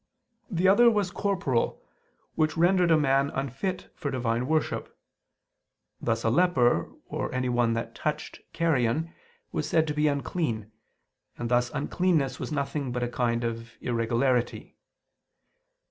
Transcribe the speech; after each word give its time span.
The 0.49 0.67
other 0.67 0.89
was 0.89 1.11
corporal, 1.11 1.79
which 2.33 2.57
rendered 2.57 2.89
a 2.89 2.97
man 2.97 3.29
unfit 3.35 3.91
for 3.95 4.09
divine 4.09 4.47
worship; 4.47 4.97
thus 6.01 6.23
a 6.23 6.31
leper, 6.31 6.91
or 7.05 7.31
anyone 7.35 7.73
that 7.73 7.93
touched 7.93 8.39
carrion, 8.51 9.13
was 9.51 9.69
said 9.69 9.85
to 9.85 9.93
be 9.93 10.07
unclean: 10.07 10.71
and 11.37 11.49
thus 11.49 11.69
uncleanness 11.69 12.39
was 12.39 12.51
nothing 12.51 12.91
but 12.91 13.03
a 13.03 13.07
kind 13.09 13.43
of 13.43 13.73
irregularity. 13.79 14.75